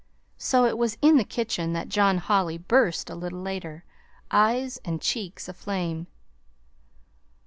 So 0.39 0.65
it 0.65 0.79
was 0.79 0.97
into 1.03 1.19
the 1.19 1.23
kitchen 1.23 1.73
that 1.73 1.87
John 1.87 2.17
Holly 2.17 2.57
burst 2.57 3.11
a 3.11 3.15
little 3.15 3.39
later, 3.43 3.83
eyes 4.31 4.79
and 4.83 4.99
cheek 4.99 5.39
aflame. 5.47 6.07